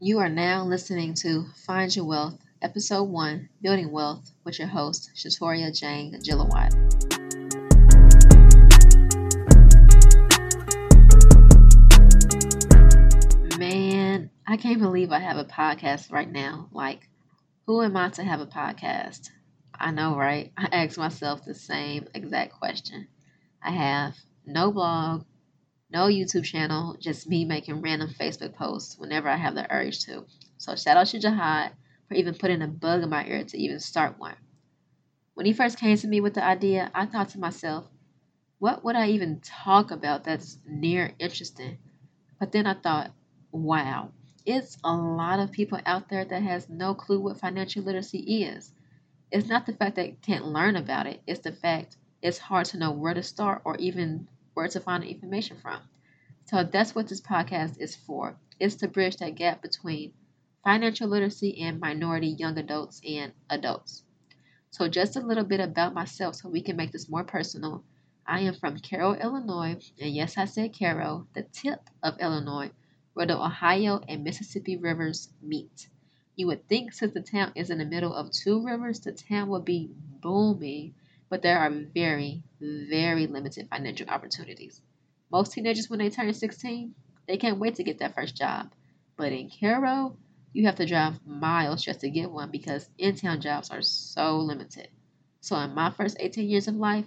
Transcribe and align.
You 0.00 0.20
are 0.20 0.28
now 0.28 0.62
listening 0.62 1.14
to 1.22 1.46
Find 1.66 1.94
Your 1.96 2.04
Wealth, 2.04 2.38
Episode 2.62 3.02
1 3.02 3.48
Building 3.60 3.90
Wealth 3.90 4.30
with 4.44 4.60
your 4.60 4.68
host, 4.68 5.10
Shatoria 5.16 5.76
Jane 5.76 6.14
Gillawat. 6.22 6.72
Man, 13.58 14.30
I 14.46 14.56
can't 14.56 14.78
believe 14.78 15.10
I 15.10 15.18
have 15.18 15.36
a 15.36 15.44
podcast 15.44 16.12
right 16.12 16.30
now. 16.30 16.68
Like, 16.70 17.08
who 17.66 17.82
am 17.82 17.96
I 17.96 18.10
to 18.10 18.22
have 18.22 18.40
a 18.40 18.46
podcast? 18.46 19.30
I 19.74 19.90
know, 19.90 20.16
right? 20.16 20.52
I 20.56 20.68
ask 20.70 20.96
myself 20.96 21.44
the 21.44 21.54
same 21.54 22.06
exact 22.14 22.52
question. 22.52 23.08
I 23.60 23.72
have 23.72 24.14
no 24.46 24.70
blog, 24.70 25.24
no 25.90 26.06
YouTube 26.06 26.44
channel, 26.44 26.96
just 27.00 27.28
me 27.28 27.44
making 27.44 27.80
random 27.80 28.10
Facebook 28.10 28.54
posts 28.54 28.98
whenever 28.98 29.28
I 29.28 29.36
have 29.36 29.54
the 29.54 29.72
urge 29.72 30.04
to. 30.04 30.26
So 30.58 30.76
shout 30.76 30.96
out 30.96 31.06
to 31.08 31.18
Jihad 31.18 31.72
for 32.08 32.14
even 32.14 32.34
putting 32.34 32.62
a 32.62 32.68
bug 32.68 33.02
in 33.02 33.08
my 33.08 33.24
ear 33.26 33.44
to 33.44 33.58
even 33.58 33.80
start 33.80 34.18
one. 34.18 34.36
When 35.34 35.46
he 35.46 35.52
first 35.52 35.78
came 35.78 35.96
to 35.96 36.08
me 36.08 36.20
with 36.20 36.34
the 36.34 36.44
idea, 36.44 36.90
I 36.94 37.06
thought 37.06 37.30
to 37.30 37.38
myself, 37.38 37.88
what 38.58 38.84
would 38.84 38.96
I 38.96 39.08
even 39.10 39.40
talk 39.40 39.90
about 39.90 40.24
that's 40.24 40.58
near 40.66 41.12
interesting? 41.18 41.78
But 42.40 42.52
then 42.52 42.66
I 42.66 42.74
thought, 42.74 43.12
wow, 43.52 44.10
it's 44.44 44.78
a 44.82 44.92
lot 44.92 45.40
of 45.40 45.52
people 45.52 45.78
out 45.86 46.08
there 46.08 46.24
that 46.24 46.42
has 46.42 46.68
no 46.68 46.94
clue 46.94 47.20
what 47.20 47.38
financial 47.38 47.84
literacy 47.84 48.42
is. 48.42 48.72
It's 49.30 49.48
not 49.48 49.66
the 49.66 49.72
fact 49.72 49.96
that 49.96 50.02
they 50.02 50.16
can't 50.22 50.46
learn 50.46 50.76
about 50.76 51.06
it, 51.06 51.22
it's 51.26 51.40
the 51.40 51.52
fact 51.52 51.96
it's 52.20 52.38
hard 52.38 52.66
to 52.66 52.78
know 52.78 52.90
where 52.90 53.14
to 53.14 53.22
start 53.22 53.62
or 53.64 53.76
even 53.76 54.26
where 54.58 54.66
to 54.66 54.80
find 54.80 55.04
the 55.04 55.08
information 55.08 55.56
from. 55.62 55.80
So 56.46 56.64
that's 56.64 56.92
what 56.92 57.06
this 57.06 57.20
podcast 57.20 57.78
is 57.78 57.94
for. 57.94 58.36
It's 58.58 58.74
to 58.76 58.88
bridge 58.88 59.18
that 59.18 59.36
gap 59.36 59.62
between 59.62 60.14
financial 60.64 61.06
literacy 61.06 61.60
and 61.60 61.78
minority 61.78 62.26
young 62.26 62.58
adults 62.58 63.00
and 63.08 63.32
adults. 63.48 64.02
So 64.70 64.88
just 64.88 65.14
a 65.14 65.20
little 65.20 65.44
bit 65.44 65.60
about 65.60 65.94
myself 65.94 66.34
so 66.34 66.48
we 66.48 66.60
can 66.60 66.74
make 66.74 66.90
this 66.90 67.08
more 67.08 67.22
personal. 67.22 67.84
I 68.26 68.40
am 68.40 68.54
from 68.54 68.80
Cairo, 68.80 69.14
Illinois, 69.14 69.76
and 70.00 70.12
yes, 70.12 70.36
I 70.36 70.46
said 70.46 70.76
Cairo, 70.76 71.28
the 71.34 71.44
tip 71.44 71.78
of 72.02 72.18
Illinois, 72.18 72.72
where 73.14 73.26
the 73.26 73.40
Ohio 73.40 74.00
and 74.08 74.24
Mississippi 74.24 74.76
rivers 74.76 75.28
meet. 75.40 75.88
You 76.34 76.48
would 76.48 76.66
think 76.66 76.92
since 76.92 77.14
the 77.14 77.20
town 77.20 77.52
is 77.54 77.70
in 77.70 77.78
the 77.78 77.84
middle 77.84 78.12
of 78.12 78.32
two 78.32 78.60
rivers, 78.66 78.98
the 78.98 79.12
town 79.12 79.50
would 79.50 79.64
be 79.64 79.92
booming 80.20 80.94
but 81.28 81.42
there 81.42 81.58
are 81.58 81.70
very, 81.70 82.42
very 82.60 83.26
limited 83.26 83.68
financial 83.68 84.08
opportunities. 84.08 84.80
Most 85.30 85.52
teenagers, 85.52 85.90
when 85.90 85.98
they 85.98 86.10
turn 86.10 86.32
16, 86.32 86.94
they 87.26 87.36
can't 87.36 87.58
wait 87.58 87.74
to 87.74 87.84
get 87.84 87.98
that 87.98 88.14
first 88.14 88.36
job. 88.36 88.72
But 89.16 89.32
in 89.32 89.50
Cairo, 89.50 90.16
you 90.52 90.64
have 90.66 90.76
to 90.76 90.86
drive 90.86 91.24
miles 91.26 91.84
just 91.84 92.00
to 92.00 92.10
get 92.10 92.30
one 92.30 92.50
because 92.50 92.88
in 92.96 93.14
town 93.16 93.40
jobs 93.40 93.70
are 93.70 93.82
so 93.82 94.38
limited. 94.38 94.88
So, 95.40 95.56
in 95.56 95.74
my 95.74 95.90
first 95.90 96.16
18 96.18 96.48
years 96.48 96.68
of 96.68 96.76
life, 96.76 97.04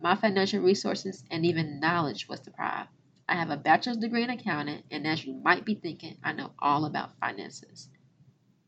my 0.00 0.16
financial 0.16 0.60
resources 0.60 1.24
and 1.30 1.46
even 1.46 1.80
knowledge 1.80 2.28
was 2.28 2.40
deprived. 2.40 2.88
I 3.28 3.36
have 3.36 3.50
a 3.50 3.56
bachelor's 3.56 3.98
degree 3.98 4.24
in 4.24 4.30
accounting, 4.30 4.82
and 4.90 5.06
as 5.06 5.24
you 5.24 5.34
might 5.34 5.64
be 5.64 5.74
thinking, 5.74 6.16
I 6.24 6.32
know 6.32 6.50
all 6.58 6.84
about 6.84 7.18
finances. 7.20 7.88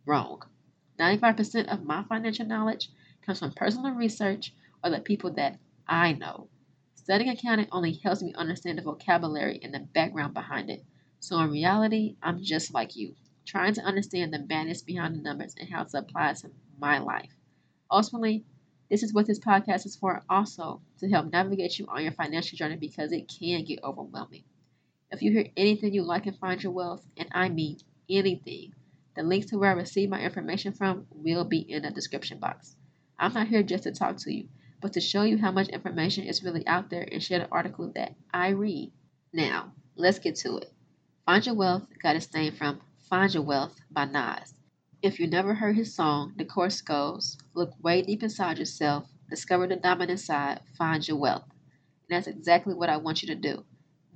Wrong. 0.06 0.42
95% 1.00 1.66
of 1.66 1.82
my 1.82 2.04
financial 2.04 2.46
knowledge 2.46 2.88
comes 3.22 3.40
from 3.40 3.52
personal 3.52 3.92
research 3.92 4.52
or 4.84 4.90
the 4.90 5.00
people 5.00 5.32
that 5.32 5.58
I 5.86 6.12
know. 6.12 6.48
Studying 6.94 7.30
accounting 7.30 7.66
only 7.72 7.94
helps 7.94 8.22
me 8.22 8.32
understand 8.34 8.78
the 8.78 8.82
vocabulary 8.82 9.58
and 9.62 9.74
the 9.74 9.80
background 9.80 10.34
behind 10.34 10.70
it. 10.70 10.84
So 11.18 11.38
in 11.40 11.50
reality, 11.50 12.16
I'm 12.22 12.42
just 12.42 12.72
like 12.72 12.96
you, 12.96 13.14
trying 13.44 13.74
to 13.74 13.82
understand 13.82 14.32
the 14.32 14.38
madness 14.38 14.82
behind 14.82 15.16
the 15.16 15.20
numbers 15.20 15.54
and 15.58 15.68
how 15.68 15.84
to 15.84 15.98
apply 15.98 16.30
it 16.30 16.36
to 16.38 16.50
my 16.78 16.98
life. 16.98 17.34
Ultimately, 17.90 18.44
this 18.88 19.02
is 19.02 19.12
what 19.12 19.26
this 19.26 19.38
podcast 19.40 19.84
is 19.86 19.96
for 19.96 20.22
also 20.28 20.80
to 20.98 21.08
help 21.08 21.32
navigate 21.32 21.78
you 21.78 21.86
on 21.88 22.02
your 22.02 22.12
financial 22.12 22.56
journey 22.56 22.76
because 22.76 23.10
it 23.10 23.28
can 23.28 23.64
get 23.64 23.82
overwhelming. 23.82 24.44
If 25.10 25.22
you 25.22 25.32
hear 25.32 25.48
anything 25.56 25.92
you 25.92 26.02
like 26.02 26.26
and 26.26 26.38
find 26.38 26.62
your 26.62 26.72
wealth, 26.72 27.04
and 27.16 27.28
I 27.32 27.48
mean 27.48 27.78
anything, 28.08 28.74
the 29.16 29.22
link 29.22 29.46
to 29.48 29.58
where 29.58 29.70
I 29.70 29.74
receive 29.74 30.08
my 30.08 30.20
information 30.20 30.72
from 30.72 31.06
will 31.10 31.44
be 31.44 31.58
in 31.58 31.82
the 31.82 31.90
description 31.90 32.38
box. 32.38 32.76
I'm 33.18 33.34
not 33.34 33.48
here 33.48 33.62
just 33.62 33.84
to 33.84 33.92
talk 33.92 34.16
to 34.18 34.32
you 34.32 34.48
but 34.82 34.92
to 34.94 35.00
show 35.00 35.22
you 35.22 35.38
how 35.38 35.52
much 35.52 35.68
information 35.68 36.24
is 36.24 36.42
really 36.42 36.66
out 36.66 36.90
there 36.90 37.06
and 37.12 37.22
share 37.22 37.38
the 37.38 37.48
article 37.50 37.92
that 37.94 38.16
I 38.34 38.48
read. 38.48 38.90
Now, 39.32 39.72
let's 39.94 40.18
get 40.18 40.34
to 40.36 40.56
it. 40.56 40.72
Find 41.24 41.46
Your 41.46 41.54
Wealth 41.54 41.86
got 42.02 42.16
its 42.16 42.34
name 42.34 42.52
from 42.52 42.80
Find 43.08 43.32
Your 43.32 43.44
Wealth 43.44 43.80
by 43.92 44.06
Nas. 44.06 44.54
If 45.00 45.20
you 45.20 45.28
never 45.28 45.54
heard 45.54 45.76
his 45.76 45.94
song, 45.94 46.34
the 46.36 46.44
chorus 46.44 46.80
goes, 46.80 47.38
Look 47.54 47.72
way 47.80 48.02
deep 48.02 48.24
inside 48.24 48.58
yourself, 48.58 49.08
discover 49.30 49.68
the 49.68 49.76
diamond 49.76 50.10
inside, 50.10 50.60
find 50.76 51.06
your 51.06 51.16
wealth. 51.16 51.44
And 52.08 52.16
that's 52.16 52.26
exactly 52.26 52.74
what 52.74 52.90
I 52.90 52.96
want 52.96 53.22
you 53.22 53.28
to 53.28 53.40
do. 53.40 53.64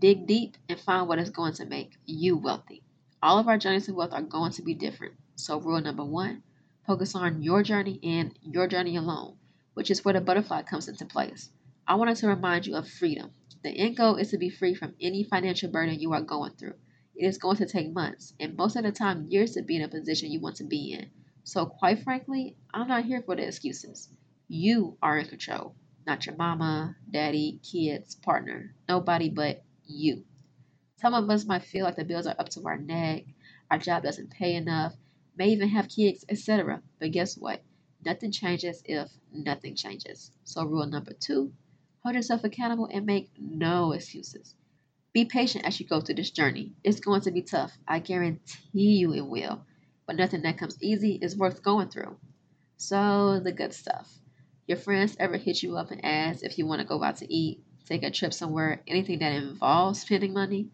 Dig 0.00 0.26
deep 0.26 0.56
and 0.68 0.80
find 0.80 1.06
what 1.06 1.20
is 1.20 1.30
going 1.30 1.52
to 1.54 1.64
make 1.64 1.92
you 2.06 2.36
wealthy. 2.36 2.82
All 3.22 3.38
of 3.38 3.46
our 3.46 3.56
journeys 3.56 3.86
to 3.86 3.94
wealth 3.94 4.12
are 4.12 4.20
going 4.20 4.50
to 4.52 4.62
be 4.62 4.74
different. 4.74 5.14
So, 5.36 5.60
rule 5.60 5.80
number 5.80 6.04
one 6.04 6.42
focus 6.86 7.14
on 7.14 7.42
your 7.42 7.62
journey 7.62 8.00
and 8.02 8.36
your 8.42 8.66
journey 8.66 8.96
alone 8.96 9.36
which 9.76 9.90
is 9.90 10.02
where 10.02 10.14
the 10.14 10.20
butterfly 10.22 10.62
comes 10.62 10.88
into 10.88 11.04
place. 11.04 11.50
I 11.86 11.96
wanted 11.96 12.16
to 12.16 12.28
remind 12.28 12.66
you 12.66 12.76
of 12.76 12.88
freedom. 12.88 13.32
The 13.62 13.68
end 13.68 13.94
goal 13.98 14.16
is 14.16 14.30
to 14.30 14.38
be 14.38 14.48
free 14.48 14.72
from 14.72 14.94
any 15.02 15.22
financial 15.22 15.70
burden 15.70 16.00
you 16.00 16.14
are 16.14 16.22
going 16.22 16.52
through. 16.52 16.76
It 17.14 17.26
is 17.26 17.36
going 17.36 17.58
to 17.58 17.66
take 17.66 17.92
months, 17.92 18.32
and 18.40 18.56
most 18.56 18.76
of 18.76 18.84
the 18.84 18.90
time, 18.90 19.26
years 19.28 19.52
to 19.52 19.62
be 19.62 19.76
in 19.76 19.82
a 19.82 19.88
position 19.88 20.32
you 20.32 20.40
want 20.40 20.56
to 20.56 20.64
be 20.64 20.92
in. 20.92 21.10
So, 21.44 21.66
quite 21.66 22.02
frankly, 22.02 22.56
I'm 22.72 22.88
not 22.88 23.04
here 23.04 23.20
for 23.20 23.36
the 23.36 23.46
excuses. 23.46 24.08
You 24.48 24.96
are 25.02 25.18
in 25.18 25.26
control, 25.26 25.74
not 26.06 26.24
your 26.24 26.36
mama, 26.36 26.96
daddy, 27.10 27.60
kids, 27.62 28.14
partner, 28.14 28.74
nobody 28.88 29.28
but 29.28 29.62
you. 29.84 30.24
Some 31.02 31.12
of 31.12 31.28
us 31.28 31.44
might 31.44 31.64
feel 31.64 31.84
like 31.84 31.96
the 31.96 32.04
bills 32.06 32.26
are 32.26 32.36
up 32.38 32.48
to 32.48 32.64
our 32.64 32.78
neck, 32.78 33.24
our 33.70 33.76
job 33.76 34.04
doesn't 34.04 34.30
pay 34.30 34.54
enough, 34.54 34.94
may 35.36 35.50
even 35.50 35.68
have 35.68 35.90
kids, 35.90 36.24
etc. 36.30 36.82
But 36.98 37.10
guess 37.10 37.36
what? 37.36 37.62
Nothing 38.06 38.30
changes 38.30 38.82
if 38.84 39.10
nothing 39.32 39.74
changes. 39.74 40.30
So, 40.44 40.64
rule 40.64 40.86
number 40.86 41.12
two 41.12 41.52
hold 42.04 42.14
yourself 42.14 42.44
accountable 42.44 42.86
and 42.86 43.04
make 43.04 43.32
no 43.36 43.90
excuses. 43.90 44.54
Be 45.12 45.24
patient 45.24 45.64
as 45.64 45.80
you 45.80 45.86
go 45.86 46.00
through 46.00 46.14
this 46.14 46.30
journey. 46.30 46.72
It's 46.84 47.00
going 47.00 47.22
to 47.22 47.32
be 47.32 47.42
tough. 47.42 47.76
I 47.88 47.98
guarantee 47.98 48.98
you 48.98 49.12
it 49.12 49.26
will. 49.26 49.66
But 50.06 50.14
nothing 50.14 50.42
that 50.42 50.56
comes 50.56 50.80
easy 50.80 51.18
is 51.20 51.36
worth 51.36 51.64
going 51.64 51.88
through. 51.88 52.16
So, 52.76 53.40
the 53.40 53.50
good 53.50 53.74
stuff. 53.74 54.08
Your 54.68 54.78
friends 54.78 55.16
ever 55.18 55.36
hit 55.36 55.64
you 55.64 55.76
up 55.76 55.90
and 55.90 56.04
ask 56.04 56.44
if 56.44 56.58
you 56.58 56.64
want 56.64 56.82
to 56.82 56.86
go 56.86 57.02
out 57.02 57.16
to 57.16 57.34
eat, 57.34 57.64
take 57.86 58.04
a 58.04 58.12
trip 58.12 58.32
somewhere, 58.32 58.82
anything 58.86 59.18
that 59.18 59.32
involves 59.32 60.02
spending 60.02 60.32
money? 60.32 60.68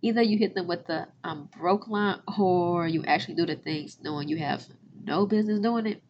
Either 0.00 0.22
you 0.22 0.38
hit 0.38 0.54
them 0.54 0.66
with 0.66 0.86
the 0.86 1.06
I'm 1.22 1.50
broke 1.58 1.86
line 1.86 2.22
or 2.38 2.88
you 2.88 3.04
actually 3.04 3.34
do 3.34 3.44
the 3.44 3.56
things 3.56 3.98
knowing 4.00 4.30
you 4.30 4.38
have 4.38 4.66
no 5.04 5.26
business 5.26 5.60
doing 5.60 5.84
it. 5.84 6.02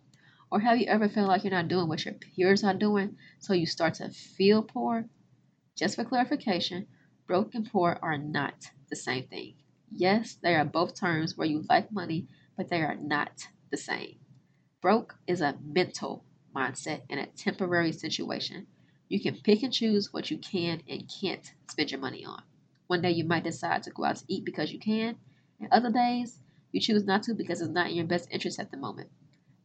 Or 0.50 0.60
have 0.60 0.78
you 0.78 0.86
ever 0.86 1.08
felt 1.08 1.28
like 1.28 1.44
you're 1.44 1.50
not 1.50 1.68
doing 1.68 1.88
what 1.88 2.04
your 2.04 2.14
peers 2.14 2.64
are 2.64 2.72
doing, 2.72 3.16
so 3.38 3.52
you 3.52 3.66
start 3.66 3.94
to 3.94 4.08
feel 4.08 4.62
poor? 4.62 5.04
Just 5.76 5.96
for 5.96 6.04
clarification, 6.04 6.86
broke 7.26 7.54
and 7.54 7.70
poor 7.70 7.98
are 8.00 8.16
not 8.16 8.70
the 8.88 8.96
same 8.96 9.26
thing. 9.28 9.54
Yes, 9.90 10.34
they 10.34 10.54
are 10.54 10.64
both 10.64 10.98
terms 10.98 11.36
where 11.36 11.46
you 11.46 11.64
like 11.68 11.92
money, 11.92 12.28
but 12.56 12.68
they 12.68 12.82
are 12.82 12.96
not 12.96 13.48
the 13.70 13.76
same. 13.76 14.18
Broke 14.80 15.16
is 15.26 15.40
a 15.40 15.58
mental 15.62 16.24
mindset 16.54 17.02
and 17.10 17.20
a 17.20 17.26
temporary 17.26 17.92
situation. 17.92 18.66
You 19.08 19.20
can 19.20 19.40
pick 19.42 19.62
and 19.62 19.72
choose 19.72 20.12
what 20.12 20.30
you 20.30 20.38
can 20.38 20.82
and 20.88 21.10
can't 21.20 21.52
spend 21.70 21.90
your 21.90 22.00
money 22.00 22.24
on. 22.24 22.42
One 22.86 23.02
day 23.02 23.10
you 23.10 23.24
might 23.24 23.44
decide 23.44 23.82
to 23.82 23.90
go 23.90 24.04
out 24.04 24.16
to 24.16 24.24
eat 24.28 24.44
because 24.44 24.72
you 24.72 24.78
can, 24.78 25.16
and 25.60 25.68
other 25.70 25.90
days 25.90 26.40
you 26.72 26.80
choose 26.80 27.04
not 27.04 27.22
to 27.24 27.34
because 27.34 27.60
it's 27.60 27.70
not 27.70 27.90
in 27.90 27.96
your 27.96 28.06
best 28.06 28.28
interest 28.30 28.58
at 28.58 28.70
the 28.70 28.76
moment. 28.78 29.10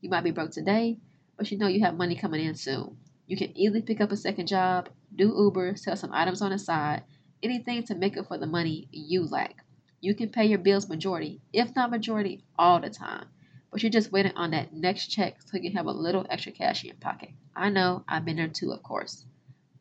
You 0.04 0.10
might 0.10 0.26
be 0.26 0.32
broke 0.32 0.52
today, 0.52 1.00
but 1.38 1.50
you 1.50 1.58
know 1.58 1.68
you 1.68 1.80
have 1.80 1.96
money 1.96 2.18
coming 2.18 2.46
in 2.46 2.56
soon. 2.56 2.98
You 3.26 3.38
can 3.38 3.58
easily 3.58 3.82
pick 3.82 4.02
up 4.02 4.12
a 4.12 4.18
second 4.18 4.48
job, 4.48 4.90
do 5.16 5.34
Uber, 5.34 5.78
sell 5.78 5.96
some 5.96 6.12
items 6.12 6.42
on 6.42 6.52
the 6.52 6.60
side, 6.60 7.04
anything 7.42 7.84
to 7.84 7.96
make 7.96 8.18
up 8.18 8.28
for 8.28 8.38
the 8.38 8.46
money 8.46 8.90
you 8.92 9.26
lack. 9.26 9.64
You 10.02 10.14
can 10.14 10.28
pay 10.28 10.44
your 10.44 10.60
bills 10.60 10.90
majority, 10.90 11.40
if 11.54 11.74
not 11.74 11.90
majority, 11.90 12.44
all 12.60 12.82
the 12.82 12.90
time. 12.90 13.28
But 13.72 13.82
you're 13.82 13.94
just 13.94 14.12
waiting 14.12 14.34
on 14.36 14.52
that 14.52 14.74
next 14.74 15.08
check 15.08 15.42
so 15.42 15.56
you 15.56 15.64
can 15.64 15.78
have 15.78 15.86
a 15.86 15.92
little 15.94 16.26
extra 16.30 16.52
cash 16.52 16.84
in 16.84 16.90
your 16.90 16.98
pocket. 16.98 17.30
I 17.56 17.70
know, 17.70 18.04
I've 18.06 18.26
been 18.26 18.36
there 18.36 18.50
too, 18.50 18.74
of 18.74 18.84
course. 18.84 19.26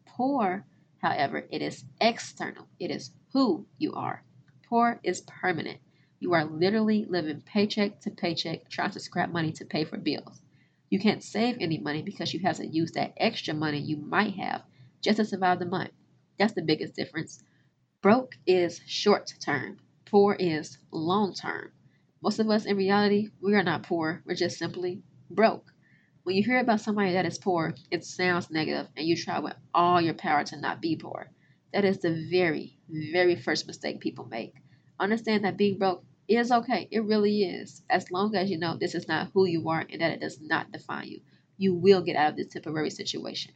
Poor, 0.06 0.64
however, 0.98 1.48
it 1.50 1.62
is 1.62 1.84
external. 2.00 2.68
It 2.78 2.92
is 2.92 3.10
who 3.32 3.66
you 3.76 3.92
are. 3.94 4.22
Poor 4.68 5.00
is 5.02 5.22
permanent. 5.22 5.80
You 6.22 6.34
are 6.34 6.44
literally 6.44 7.04
living 7.04 7.40
paycheck 7.40 7.98
to 8.02 8.10
paycheck, 8.12 8.68
trying 8.68 8.92
to 8.92 9.00
scrap 9.00 9.32
money 9.32 9.50
to 9.54 9.64
pay 9.64 9.84
for 9.84 9.98
bills. 9.98 10.40
You 10.88 11.00
can't 11.00 11.20
save 11.20 11.56
any 11.58 11.78
money 11.78 12.00
because 12.00 12.32
you 12.32 12.38
have 12.44 12.58
to 12.58 12.66
use 12.66 12.92
that 12.92 13.14
extra 13.16 13.54
money 13.54 13.80
you 13.80 13.96
might 13.96 14.34
have 14.34 14.62
just 15.00 15.16
to 15.16 15.24
survive 15.24 15.58
the 15.58 15.66
month. 15.66 15.90
That's 16.38 16.52
the 16.52 16.62
biggest 16.62 16.94
difference. 16.94 17.42
Broke 18.02 18.36
is 18.46 18.80
short 18.86 19.34
term, 19.40 19.78
poor 20.04 20.36
is 20.38 20.78
long 20.92 21.34
term. 21.34 21.72
Most 22.22 22.38
of 22.38 22.48
us 22.48 22.66
in 22.66 22.76
reality, 22.76 23.30
we 23.40 23.56
are 23.56 23.64
not 23.64 23.82
poor, 23.82 24.22
we're 24.24 24.36
just 24.36 24.58
simply 24.58 25.02
broke. 25.28 25.74
When 26.22 26.36
you 26.36 26.44
hear 26.44 26.60
about 26.60 26.82
somebody 26.82 27.14
that 27.14 27.26
is 27.26 27.36
poor, 27.36 27.74
it 27.90 28.04
sounds 28.04 28.48
negative 28.48 28.86
and 28.96 29.04
you 29.08 29.16
try 29.16 29.40
with 29.40 29.56
all 29.74 30.00
your 30.00 30.14
power 30.14 30.44
to 30.44 30.56
not 30.56 30.80
be 30.80 30.94
poor. 30.94 31.32
That 31.72 31.84
is 31.84 31.98
the 31.98 32.28
very, 32.30 32.78
very 32.88 33.34
first 33.34 33.66
mistake 33.66 33.98
people 33.98 34.26
make. 34.26 34.54
Understand 35.00 35.44
that 35.44 35.56
being 35.56 35.78
broke 35.78 36.04
is 36.36 36.52
okay. 36.52 36.88
It 36.90 37.04
really 37.04 37.42
is. 37.42 37.82
As 37.90 38.10
long 38.10 38.34
as 38.34 38.50
you 38.50 38.58
know 38.58 38.76
this 38.76 38.94
is 38.94 39.08
not 39.08 39.30
who 39.34 39.46
you 39.46 39.68
are 39.68 39.84
and 39.90 40.00
that 40.00 40.12
it 40.12 40.20
does 40.20 40.40
not 40.40 40.70
define 40.70 41.08
you, 41.08 41.20
you 41.56 41.74
will 41.74 42.02
get 42.02 42.16
out 42.16 42.30
of 42.30 42.36
this 42.36 42.48
temporary 42.48 42.90
situation. 42.90 43.52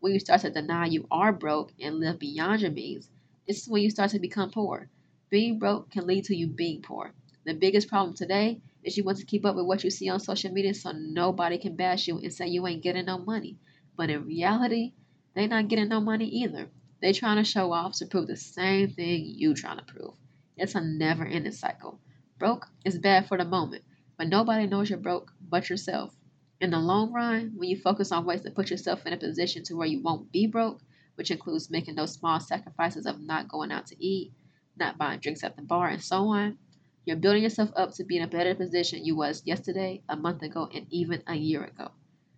When 0.00 0.12
you 0.12 0.20
start 0.20 0.42
to 0.42 0.50
deny 0.50 0.86
you 0.86 1.06
are 1.10 1.32
broke 1.32 1.72
and 1.80 2.00
live 2.00 2.18
beyond 2.18 2.62
your 2.62 2.70
means, 2.70 3.08
this 3.46 3.62
is 3.62 3.68
when 3.68 3.82
you 3.82 3.90
start 3.90 4.10
to 4.10 4.18
become 4.18 4.50
poor. 4.50 4.88
Being 5.30 5.58
broke 5.58 5.90
can 5.90 6.06
lead 6.06 6.24
to 6.24 6.36
you 6.36 6.46
being 6.46 6.82
poor. 6.82 7.12
The 7.44 7.54
biggest 7.54 7.88
problem 7.88 8.14
today 8.14 8.60
is 8.82 8.96
you 8.96 9.04
want 9.04 9.18
to 9.18 9.26
keep 9.26 9.44
up 9.44 9.56
with 9.56 9.66
what 9.66 9.84
you 9.84 9.90
see 9.90 10.08
on 10.08 10.20
social 10.20 10.52
media 10.52 10.74
so 10.74 10.92
nobody 10.92 11.58
can 11.58 11.76
bash 11.76 12.06
you 12.06 12.18
and 12.18 12.32
say 12.32 12.48
you 12.48 12.66
ain't 12.66 12.82
getting 12.82 13.06
no 13.06 13.18
money. 13.18 13.56
But 13.96 14.10
in 14.10 14.26
reality, 14.26 14.92
they 15.34 15.46
not 15.46 15.68
getting 15.68 15.88
no 15.88 16.00
money 16.00 16.26
either. 16.26 16.68
They 17.00 17.12
trying 17.12 17.36
to 17.36 17.44
show 17.44 17.72
off 17.72 17.98
to 17.98 18.06
prove 18.06 18.26
the 18.26 18.36
same 18.36 18.90
thing 18.90 19.24
you 19.26 19.54
trying 19.54 19.78
to 19.78 19.84
prove. 19.84 20.14
It's 20.56 20.76
a 20.76 20.80
never 20.80 21.24
ending 21.24 21.52
cycle. 21.52 21.98
Broke 22.38 22.68
is 22.84 22.98
bad 22.98 23.26
for 23.26 23.36
the 23.36 23.44
moment, 23.44 23.82
but 24.16 24.28
nobody 24.28 24.66
knows 24.66 24.88
you're 24.88 24.98
broke 24.98 25.32
but 25.40 25.68
yourself. 25.68 26.16
In 26.60 26.70
the 26.70 26.78
long 26.78 27.12
run, 27.12 27.54
when 27.56 27.68
you 27.68 27.76
focus 27.76 28.12
on 28.12 28.24
ways 28.24 28.42
to 28.42 28.52
put 28.52 28.70
yourself 28.70 29.04
in 29.04 29.12
a 29.12 29.16
position 29.16 29.64
to 29.64 29.76
where 29.76 29.88
you 29.88 30.00
won't 30.00 30.30
be 30.30 30.46
broke, 30.46 30.80
which 31.16 31.32
includes 31.32 31.70
making 31.70 31.96
those 31.96 32.12
small 32.12 32.38
sacrifices 32.38 33.04
of 33.04 33.20
not 33.20 33.48
going 33.48 33.72
out 33.72 33.86
to 33.88 34.04
eat, 34.04 34.32
not 34.76 34.96
buying 34.96 35.18
drinks 35.18 35.42
at 35.42 35.56
the 35.56 35.62
bar, 35.62 35.88
and 35.88 36.02
so 36.02 36.28
on, 36.28 36.56
you're 37.04 37.16
building 37.16 37.42
yourself 37.42 37.70
up 37.74 37.92
to 37.94 38.04
be 38.04 38.16
in 38.16 38.22
a 38.22 38.28
better 38.28 38.54
position 38.54 39.04
you 39.04 39.16
was 39.16 39.42
yesterday, 39.44 40.02
a 40.08 40.16
month 40.16 40.42
ago, 40.42 40.68
and 40.72 40.86
even 40.90 41.22
a 41.26 41.34
year 41.34 41.64
ago. 41.64 41.90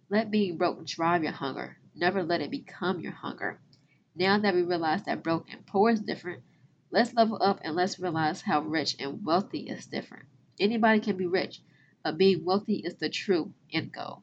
Let 0.09 0.31
being 0.31 0.57
broke 0.57 0.87
drive 0.87 1.23
your 1.23 1.33
hunger. 1.33 1.77
Never 1.95 2.23
let 2.23 2.41
it 2.41 2.51
become 2.51 3.01
your 3.01 3.13
hunger. 3.13 3.61
Now 4.15 4.39
that 4.39 4.55
we 4.55 4.63
realize 4.63 5.03
that 5.05 5.23
broke 5.23 5.47
and 5.53 5.67
poor 5.67 5.91
is 5.91 6.01
different, 6.01 6.43
Let's 6.91 7.15
level 7.15 7.39
up 7.43 7.61
and 7.63 7.75
let's 7.75 7.99
realize 7.99 8.43
how 8.43 8.61
rich 8.61 8.97
and 9.01 9.25
wealthy 9.25 9.69
is 9.69 9.87
different. 9.87 10.27
Anybody 10.61 11.01
can 11.01 11.17
be 11.17 11.27
rich, 11.27 11.61
but 12.05 12.17
being 12.17 12.45
wealthy 12.45 12.77
is 12.77 12.95
the 12.95 13.09
true 13.09 13.53
end 13.73 13.93
goal. 13.93 14.23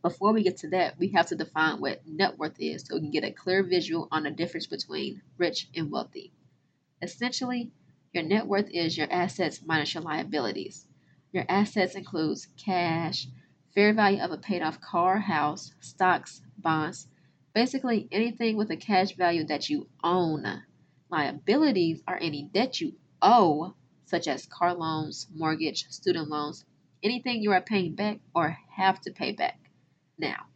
Before 0.00 0.32
we 0.32 0.42
get 0.42 0.56
to 0.58 0.68
that, 0.70 0.98
we 0.98 1.08
have 1.08 1.26
to 1.26 1.36
define 1.36 1.80
what 1.80 2.06
net 2.06 2.38
worth 2.38 2.58
is 2.58 2.84
so 2.84 2.94
we 2.94 3.02
can 3.02 3.10
get 3.10 3.24
a 3.24 3.30
clear 3.30 3.62
visual 3.62 4.08
on 4.10 4.22
the 4.22 4.30
difference 4.30 4.66
between 4.66 5.20
rich 5.36 5.68
and 5.74 5.90
wealthy. 5.90 6.32
Essentially, 7.02 7.72
your 8.12 8.24
net 8.24 8.46
worth 8.46 8.70
is 8.70 8.96
your 8.96 9.12
assets 9.12 9.60
minus 9.62 9.92
your 9.92 10.02
liabilities. 10.02 10.86
Your 11.32 11.44
assets 11.48 11.94
includes 11.94 12.48
cash, 12.56 13.26
fair 13.74 13.92
value 13.92 14.22
of 14.22 14.30
a 14.32 14.38
paid 14.38 14.62
off 14.62 14.80
car, 14.80 15.18
house, 15.18 15.74
stocks, 15.80 16.40
bonds, 16.56 17.08
basically 17.52 18.08
anything 18.10 18.56
with 18.56 18.70
a 18.70 18.76
cash 18.76 19.14
value 19.14 19.44
that 19.44 19.68
you 19.68 19.88
own 20.02 20.62
Liabilities 21.08 22.02
are 22.08 22.18
any 22.20 22.42
debt 22.42 22.80
you 22.80 22.94
owe, 23.22 23.74
such 24.06 24.26
as 24.26 24.46
car 24.46 24.74
loans, 24.74 25.28
mortgage, 25.32 25.88
student 25.88 26.28
loans, 26.28 26.64
anything 27.02 27.40
you 27.40 27.52
are 27.52 27.60
paying 27.60 27.94
back 27.94 28.18
or 28.34 28.58
have 28.70 29.00
to 29.02 29.12
pay 29.12 29.30
back. 29.30 29.60
Now, 30.18 30.46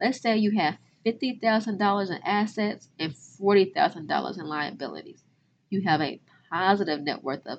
let's 0.00 0.20
say 0.20 0.36
you 0.36 0.52
have 0.52 0.78
$50,000 1.04 2.10
in 2.10 2.22
assets 2.22 2.88
and 3.00 3.12
$40,000 3.12 4.38
in 4.38 4.46
liabilities. 4.46 5.24
You 5.70 5.82
have 5.82 6.00
a 6.00 6.20
positive 6.50 7.00
net 7.00 7.24
worth 7.24 7.46
of 7.46 7.58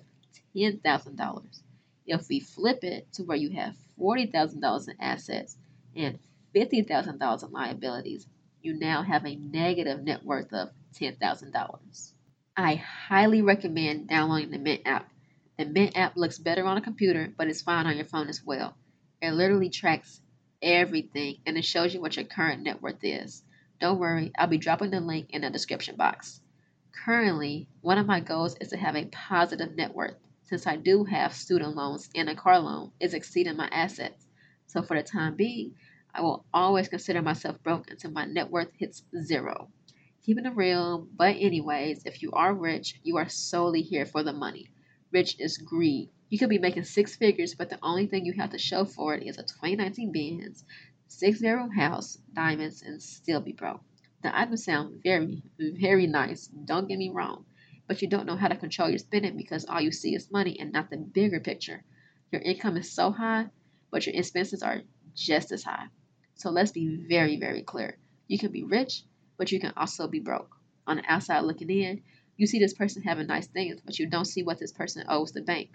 $10,000. 0.56 1.62
If 2.06 2.30
we 2.30 2.40
flip 2.40 2.84
it 2.84 3.12
to 3.14 3.24
where 3.24 3.38
you 3.38 3.50
have 3.52 3.76
$40,000 4.00 4.88
in 4.88 4.96
assets 5.02 5.58
and 5.96 6.18
$50,000 6.56 7.44
in 7.44 7.52
liabilities, 7.52 8.28
you 8.62 8.74
now 8.74 9.04
have 9.04 9.26
a 9.26 9.36
negative 9.36 10.02
net 10.04 10.24
worth 10.24 10.54
of 10.54 10.70
$10,000. 10.94 12.14
I 12.59 12.74
highly 12.74 13.44
recommend 13.44 14.07
downloading 14.07 14.50
the 14.50 14.57
Mint 14.57 14.81
app. 14.83 15.12
The 15.59 15.65
Mint 15.65 15.95
app 15.95 16.18
looks 16.18 16.39
better 16.39 16.65
on 16.65 16.75
a 16.75 16.81
computer, 16.81 17.31
but 17.38 17.48
it's 17.48 17.62
fine 17.62 17.86
on 17.86 17.98
your 17.98 18.06
phone 18.06 18.30
as 18.30 18.44
well. 18.44 18.75
It 19.21 19.33
literally 19.33 19.69
tracks 19.69 20.19
everything 20.59 21.38
and 21.45 21.56
it 21.56 21.65
shows 21.65 21.94
you 21.94 22.01
what 22.01 22.15
your 22.15 22.25
current 22.25 22.63
net 22.63 22.81
worth 22.81 23.04
is. 23.04 23.44
Don't 23.80 24.00
worry, 24.00 24.31
I'll 24.39 24.48
be 24.48 24.57
dropping 24.57 24.89
the 24.89 25.00
link 25.00 25.30
in 25.30 25.42
the 25.42 25.51
description 25.51 25.98
box. 25.98 26.42
Currently, 27.06 27.69
one 27.81 28.00
of 28.00 28.07
my 28.07 28.21
goals 28.21 28.57
is 28.60 28.69
to 28.69 28.77
have 28.77 28.95
a 28.95 29.06
positive 29.06 29.75
net 29.75 29.94
worth. 29.94 30.18
Since 30.45 30.65
I 30.65 30.77
do 30.77 31.03
have 31.03 31.33
student 31.33 31.75
loans 31.75 32.10
and 32.15 32.27
a 32.27 32.33
car 32.33 32.60
loan, 32.60 32.92
it's 33.00 33.13
exceeding 33.13 33.56
my 33.56 33.68
assets. 33.68 34.25
So 34.65 34.81
for 34.81 34.98
the 34.98 35.03
time 35.03 35.36
being, 35.36 35.75
I 36.12 36.21
will 36.21 36.44
always 36.51 36.89
consider 36.89 37.21
myself 37.21 37.62
broke 37.62 37.92
until 37.92 38.10
my 38.10 38.25
net 38.25 38.50
worth 38.50 38.71
hits 38.80 39.03
zero. 39.21 39.69
Keeping 40.27 40.45
it 40.45 40.57
real, 40.57 41.07
but 41.15 41.38
anyways, 41.38 42.06
if 42.06 42.21
you 42.21 42.31
are 42.33 42.53
rich, 42.53 43.00
you 43.01 43.15
are 43.15 43.29
solely 43.29 43.81
here 43.81 44.06
for 44.06 44.24
the 44.24 44.33
money. 44.33 44.68
Rich 45.13 45.39
is 45.39 45.57
greed. 45.57 46.09
You 46.27 46.38
could 46.38 46.50
be 46.50 46.57
making 46.57 46.83
six 46.83 47.15
figures, 47.15 47.56
but 47.56 47.69
the 47.69 47.79
only 47.81 48.07
thing 48.07 48.25
you 48.25 48.33
have 48.33 48.50
to 48.50 48.57
show 48.57 48.83
for 48.83 49.15
it 49.15 49.25
is 49.25 49.38
a 49.38 49.44
2019 49.44 50.12
Benz, 50.12 50.65
six 51.07 51.39
bedroom 51.39 51.71
house, 51.71 52.18
diamonds, 52.33 52.81
and 52.81 53.01
still 53.01 53.39
be 53.39 53.53
broke. 53.53 53.79
The 54.21 54.38
items 54.38 54.65
sound 54.65 55.01
very, 55.01 55.44
very 55.57 56.07
nice. 56.07 56.47
Don't 56.47 56.89
get 56.89 56.97
me 57.00 57.09
wrong, 57.09 57.45
but 57.88 58.01
you 58.01 58.09
don't 58.09 58.25
know 58.25 58.35
how 58.35 58.50
to 58.50 58.57
control 58.57 58.89
your 58.89 59.00
spending 59.00 59.38
because 59.38 59.63
all 59.63 59.79
you 59.79 59.94
see 59.94 60.13
is 60.13 60.29
money 60.29 60.59
and 60.59 60.74
not 60.74 60.89
the 60.89 60.97
bigger 60.97 61.39
picture. 61.39 61.85
Your 62.33 62.41
income 62.41 62.75
is 62.75 62.91
so 62.91 63.12
high, 63.12 63.45
but 63.91 64.06
your 64.06 64.15
expenses 64.15 64.62
are 64.62 64.81
just 65.15 65.53
as 65.53 65.63
high. 65.63 65.85
So 66.35 66.50
let's 66.50 66.74
be 66.74 67.06
very, 67.07 67.39
very 67.39 67.62
clear. 67.62 67.97
You 68.27 68.38
can 68.38 68.51
be 68.51 68.63
rich 68.63 69.06
but 69.38 69.51
you 69.51 69.60
can 69.60 69.74
also 69.78 70.07
be 70.07 70.19
broke. 70.19 70.56
On 70.88 70.98
the 70.98 71.04
outside 71.07 71.42
looking 71.42 71.69
in, 71.69 72.01
you 72.38 72.48
see 72.48 72.60
this 72.60 72.74
person 72.74 73.04
having 73.04 73.28
nice 73.28 73.48
things, 73.48 73.81
but 73.86 73.98
you 74.00 74.07
don't 74.07 74.25
see 74.25 74.44
what 74.44 74.60
this 74.60 74.72
person 74.72 75.04
owes 75.07 75.31
the 75.31 75.42
bank. 75.42 75.72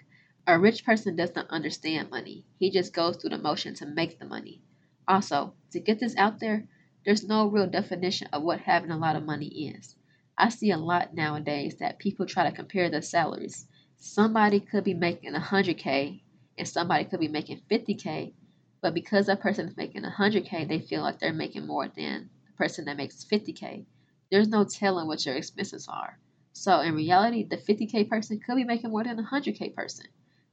A 0.47 0.59
rich 0.59 0.85
person 0.85 1.17
does 1.17 1.35
not 1.35 1.51
understand 1.51 2.11
money. 2.11 2.45
He 2.59 2.71
just 2.71 2.93
goes 2.93 3.17
through 3.17 3.31
the 3.31 3.39
motion 3.39 3.75
to 3.77 3.87
make 3.87 4.19
the 4.19 4.25
money. 4.25 4.63
Also, 5.07 5.55
to 5.71 5.81
get 5.81 5.99
this 5.99 6.17
out 6.17 6.41
there, 6.41 6.67
there's 7.05 7.27
no 7.27 7.47
real 7.47 7.67
definition 7.67 8.29
of 8.33 8.43
what 8.43 8.61
having 8.61 8.91
a 8.91 8.97
lot 8.97 9.17
of 9.17 9.25
money 9.25 9.47
is. 9.47 9.97
I 10.39 10.49
see 10.49 10.71
a 10.71 10.77
lot 10.77 11.15
nowadays 11.15 11.77
that 11.77 11.99
people 11.99 12.27
try 12.27 12.49
to 12.49 12.57
compare 12.57 12.89
their 12.91 13.03
salaries. 13.03 13.67
Somebody 13.97 14.61
could 14.61 14.85
be 14.85 14.95
making 14.95 15.35
100K 15.35 16.23
and 16.59 16.69
somebody 16.69 17.05
could 17.05 17.21
be 17.21 17.29
making 17.29 17.61
50K, 17.71 18.33
but 18.81 18.95
because 18.95 19.27
that 19.27 19.41
person 19.41 19.69
is 19.69 19.77
making 19.77 20.03
100K, 20.03 20.69
they 20.69 20.81
feel 20.81 21.03
like 21.03 21.19
they're 21.19 21.33
making 21.33 21.67
more 21.67 21.89
than 21.89 22.31
person 22.63 22.85
that 22.85 22.97
makes 22.97 23.25
50K. 23.25 23.85
There's 24.31 24.47
no 24.47 24.65
telling 24.65 25.09
what 25.09 25.27
your 25.27 25.35
expenses 25.35 25.89
are. 25.89 26.17
So 26.53 26.81
in 26.81 26.95
reality, 26.95 27.43
the 27.43 27.57
50K 27.57 28.05
person 28.05 28.39
could 28.39 28.55
be 28.55 28.63
making 28.63 28.91
more 28.91 29.03
than 29.03 29.19
a 29.19 29.23
100K 29.23 29.75
person. 29.75 30.07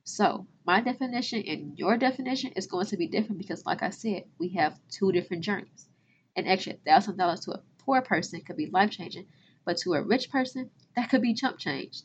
So 0.04 0.48
my 0.66 0.82
definition 0.82 1.44
and 1.48 1.78
your 1.78 1.98
definition 1.98 2.54
is 2.56 2.66
going 2.66 2.88
to 2.88 2.98
be 2.98 3.06
different 3.06 3.38
because, 3.38 3.64
like 3.64 3.84
I 3.84 3.92
said, 3.92 4.24
we 4.40 4.50
have 4.50 4.80
two 4.90 5.12
different 5.12 5.44
journeys. 5.44 5.88
An 6.36 6.48
extra 6.48 6.74
thousand 6.74 7.18
dollars 7.18 7.42
to 7.42 7.52
a 7.52 7.62
poor 7.78 8.02
person 8.02 8.42
could 8.42 8.58
be 8.58 8.66
life 8.66 8.90
changing, 8.90 9.28
but 9.64 9.78
to 9.78 9.94
a 9.94 10.02
rich 10.02 10.32
person, 10.32 10.72
that 10.96 11.12
could 11.12 11.22
be 11.22 11.36
chump 11.36 11.60
change. 11.60 12.02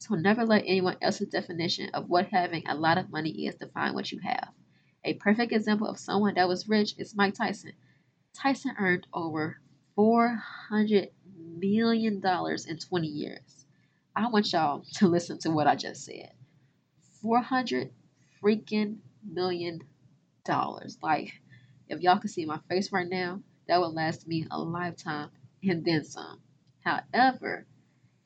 So 0.00 0.16
never 0.16 0.44
let 0.44 0.64
anyone 0.66 0.98
else's 1.00 1.28
definition 1.28 1.88
of 1.94 2.10
what 2.10 2.26
having 2.28 2.66
a 2.66 2.74
lot 2.74 2.98
of 2.98 3.08
money 3.10 3.46
is 3.46 3.54
define 3.54 3.94
what 3.94 4.12
you 4.12 4.18
have. 4.18 4.52
A 5.04 5.14
perfect 5.14 5.52
example 5.52 5.88
of 5.88 5.98
someone 5.98 6.34
that 6.34 6.48
was 6.48 6.68
rich 6.68 6.94
is 6.98 7.16
Mike 7.16 7.34
Tyson. 7.34 7.72
Tyson 8.36 8.74
earned 8.78 9.06
over 9.14 9.58
$400 9.96 11.08
million 11.58 12.22
in 12.22 12.78
20 12.78 13.06
years. 13.06 13.66
I 14.14 14.28
want 14.28 14.52
y'all 14.52 14.84
to 14.94 15.08
listen 15.08 15.38
to 15.40 15.50
what 15.50 15.66
I 15.66 15.74
just 15.74 16.04
said. 16.04 16.32
400 17.22 17.90
freaking 18.42 18.98
million 19.26 19.80
dollars. 20.44 20.98
Like, 21.02 21.32
if 21.88 22.00
y'all 22.00 22.18
can 22.18 22.28
see 22.28 22.44
my 22.44 22.58
face 22.68 22.92
right 22.92 23.08
now, 23.08 23.40
that 23.68 23.80
would 23.80 23.94
last 23.94 24.28
me 24.28 24.46
a 24.50 24.60
lifetime 24.60 25.30
and 25.62 25.84
then 25.84 26.04
some. 26.04 26.40
However, 26.84 27.66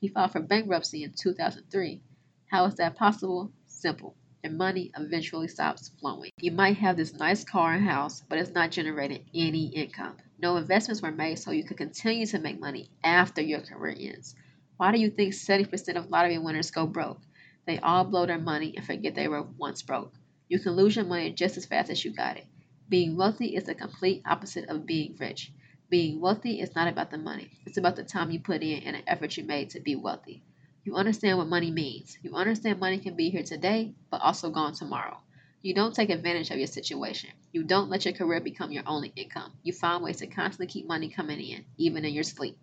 he 0.00 0.08
filed 0.08 0.32
for 0.32 0.40
bankruptcy 0.40 1.04
in 1.04 1.12
2003. 1.12 2.02
How 2.50 2.64
is 2.66 2.74
that 2.74 2.96
possible? 2.96 3.52
Simple 3.68 4.16
and 4.42 4.56
money 4.56 4.90
eventually 4.96 5.48
stops 5.48 5.90
flowing. 6.00 6.30
You 6.40 6.52
might 6.52 6.76
have 6.78 6.96
this 6.96 7.14
nice 7.14 7.44
car 7.44 7.74
and 7.74 7.84
house, 7.84 8.22
but 8.28 8.38
it's 8.38 8.52
not 8.52 8.70
generating 8.70 9.26
any 9.34 9.66
income. 9.66 10.16
No 10.38 10.56
investments 10.56 11.02
were 11.02 11.10
made 11.10 11.38
so 11.38 11.50
you 11.50 11.64
could 11.64 11.76
continue 11.76 12.26
to 12.26 12.38
make 12.38 12.58
money 12.58 12.90
after 13.04 13.42
your 13.42 13.60
career 13.60 13.96
ends. 13.98 14.34
Why 14.76 14.92
do 14.92 14.98
you 14.98 15.10
think 15.10 15.34
70% 15.34 15.96
of 15.98 16.08
lottery 16.08 16.38
winners 16.38 16.70
go 16.70 16.86
broke? 16.86 17.20
They 17.66 17.78
all 17.78 18.04
blow 18.04 18.26
their 18.26 18.38
money 18.38 18.74
and 18.76 18.86
forget 18.86 19.14
they 19.14 19.28
were 19.28 19.42
once 19.42 19.82
broke. 19.82 20.14
You 20.48 20.58
can 20.58 20.72
lose 20.72 20.96
your 20.96 21.04
money 21.04 21.32
just 21.32 21.56
as 21.56 21.66
fast 21.66 21.90
as 21.90 22.04
you 22.04 22.12
got 22.12 22.38
it. 22.38 22.46
Being 22.88 23.16
wealthy 23.16 23.54
is 23.54 23.64
the 23.64 23.74
complete 23.74 24.22
opposite 24.24 24.68
of 24.68 24.86
being 24.86 25.16
rich. 25.18 25.52
Being 25.90 26.20
wealthy 26.20 26.60
is 26.60 26.74
not 26.74 26.88
about 26.88 27.10
the 27.10 27.18
money, 27.18 27.50
it's 27.66 27.76
about 27.76 27.96
the 27.96 28.04
time 28.04 28.30
you 28.30 28.40
put 28.40 28.62
in 28.62 28.82
and 28.84 28.96
the 28.96 29.08
effort 29.08 29.36
you 29.36 29.44
made 29.44 29.70
to 29.70 29.80
be 29.80 29.96
wealthy. 29.96 30.42
You 30.84 30.96
understand 30.96 31.38
what 31.38 31.48
money 31.48 31.70
means. 31.70 32.18
You 32.22 32.34
understand 32.34 32.80
money 32.80 32.98
can 32.98 33.14
be 33.14 33.30
here 33.30 33.42
today, 33.42 33.94
but 34.10 34.20
also 34.20 34.50
gone 34.50 34.72
tomorrow. 34.72 35.18
You 35.62 35.74
don't 35.74 35.94
take 35.94 36.10
advantage 36.10 36.50
of 36.50 36.58
your 36.58 36.66
situation. 36.66 37.30
You 37.52 37.64
don't 37.64 37.90
let 37.90 38.04
your 38.04 38.14
career 38.14 38.40
become 38.40 38.72
your 38.72 38.84
only 38.86 39.12
income. 39.14 39.52
You 39.62 39.72
find 39.74 40.02
ways 40.02 40.18
to 40.18 40.26
constantly 40.26 40.66
keep 40.66 40.86
money 40.86 41.08
coming 41.10 41.40
in, 41.40 41.64
even 41.76 42.04
in 42.04 42.14
your 42.14 42.24
sleep. 42.24 42.58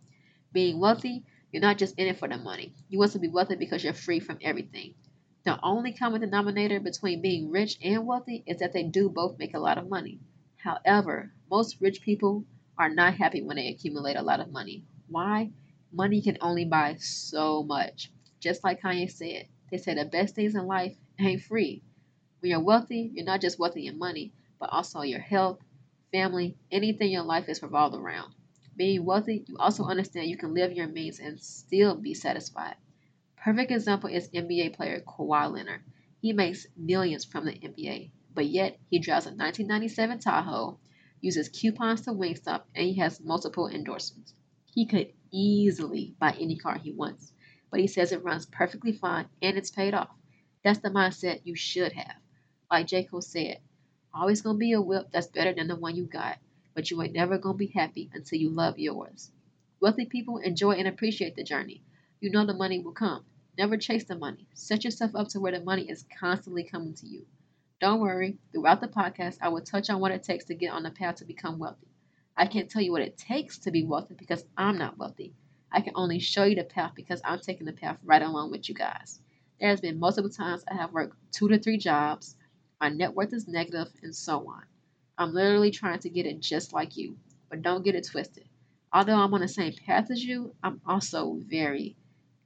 Being 0.51 0.79
wealthy, 0.79 1.23
you're 1.51 1.61
not 1.61 1.77
just 1.77 1.97
in 1.99 2.07
it 2.07 2.17
for 2.17 2.27
the 2.27 2.37
money. 2.37 2.73
You 2.89 2.97
want 2.99 3.11
to 3.11 3.19
be 3.19 3.27
wealthy 3.27 3.55
because 3.55 3.83
you're 3.83 3.93
free 3.93 4.19
from 4.19 4.39
everything. 4.41 4.95
The 5.43 5.59
only 5.63 5.93
common 5.93 6.21
denominator 6.21 6.79
between 6.79 7.21
being 7.21 7.51
rich 7.51 7.77
and 7.83 8.07
wealthy 8.07 8.43
is 8.47 8.59
that 8.59 8.73
they 8.73 8.83
do 8.83 9.09
both 9.09 9.37
make 9.37 9.53
a 9.53 9.59
lot 9.59 9.77
of 9.77 9.89
money. 9.89 10.19
However, 10.57 11.31
most 11.51 11.79
rich 11.81 12.01
people 12.01 12.45
are 12.77 12.89
not 12.89 13.13
happy 13.13 13.43
when 13.43 13.57
they 13.57 13.67
accumulate 13.67 14.17
a 14.17 14.23
lot 14.23 14.39
of 14.39 14.51
money. 14.51 14.83
Why? 15.07 15.51
Money 15.91 16.21
can 16.21 16.37
only 16.41 16.65
buy 16.65 16.95
so 16.95 17.63
much. 17.63 18.11
Just 18.39 18.63
like 18.63 18.81
Kanye 18.81 19.09
said, 19.09 19.47
they 19.71 19.77
say 19.77 19.93
the 19.93 20.05
best 20.05 20.35
things 20.35 20.53
in 20.53 20.67
life 20.67 20.95
ain't 21.17 21.41
free. 21.41 21.81
When 22.39 22.51
you're 22.51 22.59
wealthy, 22.59 23.11
you're 23.13 23.25
not 23.25 23.41
just 23.41 23.57
wealthy 23.57 23.87
in 23.87 23.97
money, 23.97 24.33
but 24.59 24.69
also 24.69 25.01
your 25.01 25.19
health, 25.19 25.59
family, 26.11 26.57
anything 26.71 27.11
your 27.11 27.23
life 27.23 27.47
is 27.47 27.63
revolved 27.63 27.95
around. 27.95 28.33
Being 28.75 29.05
wealthy, 29.05 29.45
you 29.47 29.57
also 29.57 29.85
understand 29.85 30.29
you 30.29 30.37
can 30.37 30.53
live 30.53 30.73
your 30.73 30.87
means 30.87 31.19
and 31.19 31.41
still 31.41 31.95
be 31.95 32.13
satisfied. 32.13 32.75
Perfect 33.37 33.71
example 33.71 34.09
is 34.09 34.29
NBA 34.29 34.75
player 34.75 35.01
Kawhi 35.01 35.51
Leonard. 35.51 35.81
He 36.21 36.33
makes 36.33 36.67
millions 36.75 37.23
from 37.23 37.45
the 37.45 37.53
NBA, 37.53 38.11
but 38.33 38.45
yet 38.45 38.77
he 38.89 38.99
drives 38.99 39.25
a 39.25 39.29
1997 39.29 40.19
Tahoe, 40.19 40.79
uses 41.21 41.49
coupons 41.49 42.01
to 42.01 42.11
Wingstop, 42.11 42.63
and 42.75 42.85
he 42.85 42.95
has 42.95 43.21
multiple 43.21 43.69
endorsements. 43.69 44.33
He 44.77 44.85
could 44.85 45.11
easily 45.31 46.15
buy 46.19 46.33
any 46.39 46.55
car 46.55 46.77
he 46.77 46.91
wants, 46.91 47.33
but 47.71 47.79
he 47.79 47.87
says 47.87 48.11
it 48.11 48.23
runs 48.23 48.45
perfectly 48.45 48.91
fine 48.91 49.27
and 49.41 49.57
it's 49.57 49.71
paid 49.71 49.95
off. 49.95 50.15
That's 50.63 50.77
the 50.81 50.91
mindset 50.91 51.41
you 51.45 51.55
should 51.55 51.93
have. 51.93 52.17
Like 52.69 52.85
J. 52.85 53.05
Cole 53.05 53.21
said, 53.21 53.59
always 54.13 54.43
gonna 54.43 54.59
be 54.59 54.73
a 54.73 54.79
whip 54.79 55.09
that's 55.11 55.25
better 55.25 55.51
than 55.51 55.67
the 55.67 55.75
one 55.75 55.95
you 55.95 56.05
got, 56.05 56.37
but 56.75 56.91
you 56.91 57.01
ain't 57.01 57.13
never 57.15 57.39
gonna 57.39 57.57
be 57.57 57.65
happy 57.65 58.11
until 58.13 58.37
you 58.39 58.51
love 58.51 58.77
yours. 58.77 59.31
Wealthy 59.79 60.05
people 60.05 60.37
enjoy 60.37 60.73
and 60.73 60.87
appreciate 60.87 61.35
the 61.35 61.43
journey. 61.43 61.81
You 62.19 62.29
know 62.29 62.45
the 62.45 62.53
money 62.53 62.79
will 62.79 62.91
come. 62.91 63.25
Never 63.57 63.77
chase 63.77 64.03
the 64.03 64.15
money. 64.15 64.47
Set 64.53 64.83
yourself 64.83 65.15
up 65.15 65.29
to 65.29 65.39
where 65.39 65.53
the 65.53 65.65
money 65.65 65.89
is 65.89 66.05
constantly 66.19 66.63
coming 66.63 66.93
to 66.93 67.07
you. 67.07 67.25
Don't 67.79 67.99
worry, 67.99 68.37
throughout 68.51 68.81
the 68.81 68.89
podcast, 68.89 69.39
I 69.41 69.49
will 69.49 69.61
touch 69.61 69.89
on 69.89 69.99
what 69.99 70.11
it 70.11 70.21
takes 70.21 70.45
to 70.45 70.53
get 70.53 70.71
on 70.71 70.83
the 70.83 70.91
path 70.91 71.15
to 71.15 71.25
become 71.25 71.57
wealthy. 71.57 71.87
I 72.37 72.45
can't 72.45 72.69
tell 72.69 72.83
you 72.83 72.91
what 72.91 73.01
it 73.01 73.17
takes 73.17 73.57
to 73.59 73.71
be 73.71 73.83
wealthy 73.83 74.13
because 74.13 74.45
I'm 74.55 74.77
not 74.77 74.97
wealthy. 74.97 75.33
I 75.71 75.81
can 75.81 75.93
only 75.95 76.19
show 76.19 76.43
you 76.43 76.55
the 76.55 76.63
path 76.63 76.93
because 76.95 77.19
I'm 77.25 77.39
taking 77.39 77.65
the 77.65 77.73
path 77.73 77.97
right 78.03 78.21
along 78.21 78.51
with 78.51 78.69
you 78.69 78.75
guys. 78.75 79.19
There 79.59 79.69
has 79.69 79.81
been 79.81 79.99
multiple 79.99 80.29
times 80.29 80.63
I 80.69 80.75
have 80.75 80.93
worked 80.93 81.17
two 81.33 81.47
to 81.49 81.57
three 81.57 81.77
jobs, 81.77 82.35
my 82.79 82.89
net 82.89 83.15
worth 83.15 83.33
is 83.33 83.47
negative, 83.47 83.91
and 84.03 84.15
so 84.15 84.47
on. 84.49 84.63
I'm 85.17 85.33
literally 85.33 85.71
trying 85.71 85.97
to 85.99 86.09
get 86.11 86.27
it 86.27 86.39
just 86.39 86.73
like 86.73 86.95
you, 86.95 87.17
but 87.49 87.63
don't 87.63 87.83
get 87.83 87.95
it 87.95 88.05
twisted. 88.05 88.47
Although 88.93 89.17
I'm 89.17 89.33
on 89.33 89.41
the 89.41 89.47
same 89.47 89.73
path 89.73 90.11
as 90.11 90.23
you, 90.23 90.53
I'm 90.61 90.79
also 90.85 91.39
very, 91.47 91.95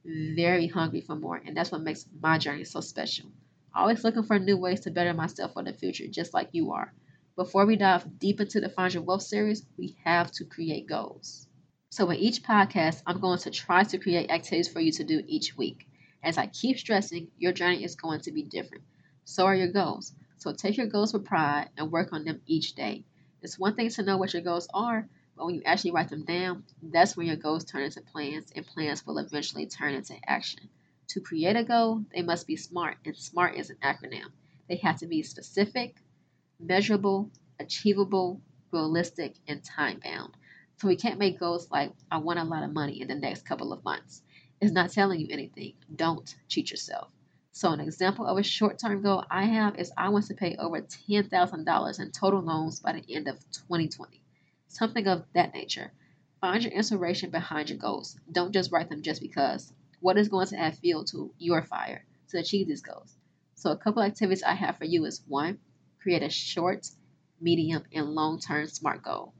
very 0.04 0.68
hungry 0.68 1.02
for 1.02 1.16
more, 1.16 1.36
and 1.36 1.54
that's 1.54 1.70
what 1.70 1.82
makes 1.82 2.06
my 2.18 2.38
journey 2.38 2.64
so 2.64 2.80
special. 2.80 3.30
Always 3.74 4.04
looking 4.04 4.22
for 4.22 4.38
new 4.38 4.56
ways 4.56 4.80
to 4.80 4.90
better 4.90 5.12
myself 5.12 5.52
for 5.52 5.62
the 5.62 5.74
future, 5.74 6.06
just 6.08 6.32
like 6.32 6.48
you 6.52 6.72
are. 6.72 6.94
Before 7.34 7.64
we 7.64 7.76
dive 7.76 8.18
deep 8.18 8.40
into 8.40 8.60
the 8.60 8.68
Find 8.68 8.92
Your 8.92 9.02
Wealth 9.02 9.22
series, 9.22 9.64
we 9.78 9.96
have 10.04 10.30
to 10.32 10.44
create 10.44 10.86
goals. 10.86 11.48
So, 11.90 12.10
in 12.10 12.18
each 12.18 12.42
podcast, 12.42 13.02
I'm 13.06 13.20
going 13.20 13.38
to 13.38 13.50
try 13.50 13.84
to 13.84 13.98
create 13.98 14.30
activities 14.30 14.68
for 14.68 14.80
you 14.80 14.92
to 14.92 15.04
do 15.04 15.24
each 15.26 15.56
week. 15.56 15.88
As 16.22 16.36
I 16.36 16.46
keep 16.48 16.78
stressing, 16.78 17.28
your 17.38 17.52
journey 17.52 17.84
is 17.84 17.96
going 17.96 18.20
to 18.20 18.32
be 18.32 18.42
different. 18.42 18.84
So 19.24 19.46
are 19.46 19.54
your 19.54 19.72
goals. 19.72 20.12
So 20.36 20.52
take 20.52 20.76
your 20.76 20.88
goals 20.88 21.14
with 21.14 21.24
pride 21.24 21.70
and 21.78 21.90
work 21.90 22.12
on 22.12 22.24
them 22.24 22.42
each 22.46 22.74
day. 22.74 23.06
It's 23.40 23.58
one 23.58 23.76
thing 23.76 23.88
to 23.88 24.02
know 24.02 24.18
what 24.18 24.34
your 24.34 24.42
goals 24.42 24.68
are, 24.74 25.08
but 25.34 25.46
when 25.46 25.54
you 25.54 25.62
actually 25.64 25.92
write 25.92 26.10
them 26.10 26.24
down, 26.24 26.64
that's 26.82 27.16
when 27.16 27.28
your 27.28 27.36
goals 27.36 27.64
turn 27.64 27.84
into 27.84 28.02
plans, 28.02 28.52
and 28.54 28.66
plans 28.66 29.06
will 29.06 29.16
eventually 29.16 29.64
turn 29.64 29.94
into 29.94 30.14
action. 30.28 30.68
To 31.08 31.20
create 31.22 31.56
a 31.56 31.64
goal, 31.64 32.04
they 32.14 32.20
must 32.20 32.46
be 32.46 32.56
SMART, 32.56 32.98
and 33.06 33.16
SMART 33.16 33.56
is 33.56 33.70
an 33.70 33.78
acronym. 33.82 34.32
They 34.68 34.76
have 34.76 34.98
to 34.98 35.06
be 35.06 35.22
specific, 35.22 35.96
measurable, 36.62 37.30
achievable, 37.58 38.40
realistic, 38.72 39.34
and 39.48 39.62
time 39.62 40.00
bound. 40.02 40.34
So 40.76 40.88
we 40.88 40.96
can't 40.96 41.18
make 41.18 41.38
goals 41.38 41.70
like, 41.70 41.92
I 42.10 42.18
want 42.18 42.38
a 42.38 42.44
lot 42.44 42.62
of 42.62 42.72
money 42.72 43.00
in 43.00 43.08
the 43.08 43.14
next 43.14 43.44
couple 43.44 43.72
of 43.72 43.84
months. 43.84 44.22
It's 44.60 44.72
not 44.72 44.90
telling 44.90 45.20
you 45.20 45.26
anything. 45.30 45.74
Don't 45.94 46.34
cheat 46.48 46.70
yourself. 46.70 47.08
So, 47.54 47.70
an 47.70 47.80
example 47.80 48.26
of 48.26 48.38
a 48.38 48.42
short 48.42 48.78
term 48.78 49.02
goal 49.02 49.24
I 49.30 49.44
have 49.44 49.78
is 49.78 49.92
I 49.96 50.08
want 50.08 50.26
to 50.26 50.34
pay 50.34 50.56
over 50.56 50.80
$10,000 50.80 52.00
in 52.00 52.10
total 52.12 52.40
loans 52.40 52.80
by 52.80 52.92
the 52.92 53.14
end 53.14 53.28
of 53.28 53.38
2020. 53.52 54.22
Something 54.68 55.06
of 55.06 55.24
that 55.34 55.52
nature. 55.52 55.92
Find 56.40 56.62
your 56.62 56.72
inspiration 56.72 57.30
behind 57.30 57.68
your 57.68 57.78
goals. 57.78 58.18
Don't 58.30 58.52
just 58.52 58.72
write 58.72 58.88
them 58.88 59.02
just 59.02 59.20
because. 59.20 59.72
What 60.00 60.16
is 60.16 60.28
going 60.28 60.46
to 60.46 60.58
add 60.58 60.78
fuel 60.78 61.04
to 61.06 61.34
your 61.38 61.62
fire 61.62 62.04
to 62.30 62.38
achieve 62.38 62.68
these 62.68 62.80
goals? 62.80 63.14
So, 63.54 63.70
a 63.70 63.76
couple 63.76 64.02
activities 64.02 64.42
I 64.42 64.54
have 64.54 64.78
for 64.78 64.86
you 64.86 65.04
is 65.04 65.22
one, 65.28 65.58
create 66.02 66.22
a 66.22 66.30
short, 66.30 66.88
medium, 67.40 67.84
and 67.92 68.10
long 68.10 68.40
term 68.40 68.66
SMART 68.66 69.02
goal. 69.02 69.34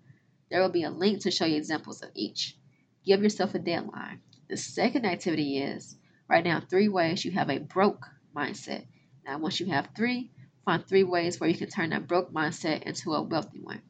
There 0.50 0.60
will 0.60 0.68
be 0.70 0.84
a 0.84 0.90
link 0.90 1.22
to 1.22 1.30
show 1.30 1.44
you 1.44 1.56
examples 1.56 2.02
of 2.02 2.10
each. 2.14 2.56
Give 3.04 3.22
yourself 3.22 3.54
a 3.54 3.58
deadline. 3.58 4.20
The 4.48 4.56
second 4.56 5.06
activity 5.06 5.58
is 5.58 5.96
write 6.28 6.44
down 6.44 6.66
three 6.66 6.88
ways 6.88 7.24
you 7.24 7.32
have 7.32 7.50
a 7.50 7.58
broke 7.58 8.06
mindset. 8.36 8.86
Now, 9.24 9.38
once 9.38 9.60
you 9.60 9.66
have 9.66 9.90
three, 9.96 10.30
find 10.64 10.86
three 10.86 11.04
ways 11.04 11.40
where 11.40 11.50
you 11.50 11.56
can 11.56 11.68
turn 11.68 11.90
that 11.90 12.06
broke 12.06 12.32
mindset 12.32 12.82
into 12.82 13.12
a 13.14 13.22
wealthy 13.22 13.60
one. 13.60 13.82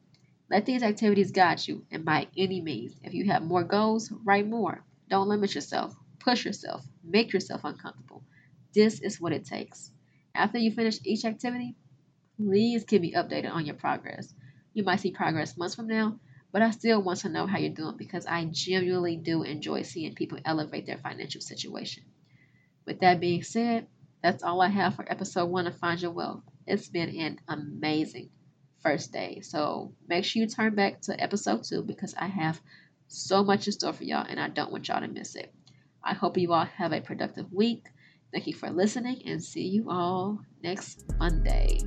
Let 0.49 0.65
these 0.65 0.83
activities 0.83 1.31
guide 1.31 1.67
you, 1.67 1.85
and 1.91 2.05
by 2.05 2.27
any 2.37 2.61
means, 2.61 2.95
if 3.03 3.13
you 3.13 3.25
have 3.25 3.43
more 3.43 3.63
goals, 3.63 4.11
write 4.23 4.47
more. 4.47 4.83
Don't 5.09 5.27
limit 5.27 5.55
yourself. 5.55 5.95
Push 6.19 6.45
yourself. 6.45 6.85
Make 7.03 7.33
yourself 7.33 7.61
uncomfortable. 7.63 8.23
This 8.73 8.99
is 8.99 9.19
what 9.19 9.33
it 9.33 9.45
takes. 9.45 9.91
After 10.35 10.57
you 10.57 10.71
finish 10.71 10.99
each 11.03 11.25
activity, 11.25 11.75
please 12.37 12.83
keep 12.83 13.01
me 13.01 13.13
updated 13.13 13.51
on 13.51 13.65
your 13.65 13.75
progress. 13.75 14.33
You 14.73 14.83
might 14.83 14.99
see 14.99 15.11
progress 15.11 15.57
months 15.57 15.75
from 15.75 15.87
now, 15.87 16.19
but 16.51 16.61
I 16.61 16.71
still 16.71 17.01
want 17.01 17.19
to 17.19 17.29
know 17.29 17.47
how 17.47 17.57
you're 17.57 17.73
doing 17.73 17.97
because 17.97 18.25
I 18.25 18.45
genuinely 18.45 19.17
do 19.17 19.43
enjoy 19.43 19.83
seeing 19.83 20.15
people 20.15 20.39
elevate 20.45 20.85
their 20.85 20.97
financial 20.97 21.41
situation. 21.41 22.03
With 22.85 22.99
that 22.99 23.19
being 23.19 23.43
said, 23.43 23.87
that's 24.21 24.43
all 24.43 24.61
I 24.61 24.69
have 24.69 24.95
for 24.95 25.09
episode 25.09 25.45
one 25.45 25.67
of 25.67 25.77
Find 25.77 26.01
Your 26.01 26.11
Wealth. 26.11 26.43
It's 26.65 26.87
been 26.87 27.09
an 27.17 27.39
amazing 27.47 28.29
first 28.81 29.11
day. 29.11 29.41
So 29.41 29.93
make 30.07 30.25
sure 30.25 30.41
you 30.41 30.47
turn 30.47 30.75
back 30.75 31.01
to 31.01 31.21
episode 31.21 31.63
two 31.63 31.83
because 31.83 32.13
I 32.17 32.27
have 32.27 32.61
so 33.07 33.43
much 33.43 33.67
in 33.67 33.73
store 33.73 33.93
for 33.93 34.03
y'all 34.03 34.25
and 34.27 34.39
I 34.39 34.49
don't 34.49 34.71
want 34.71 34.87
y'all 34.87 35.01
to 35.01 35.07
miss 35.07 35.35
it. 35.35 35.53
I 36.03 36.13
hope 36.13 36.37
you 36.37 36.53
all 36.53 36.65
have 36.65 36.93
a 36.93 37.01
productive 37.01 37.51
week. 37.51 37.85
Thank 38.31 38.47
you 38.47 38.53
for 38.53 38.69
listening 38.69 39.23
and 39.25 39.43
see 39.43 39.67
you 39.67 39.89
all 39.89 40.39
next 40.61 41.05
Monday. 41.19 41.79